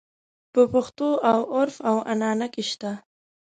[0.53, 2.91] په پښتو او عُرف او عنعنه کې شته.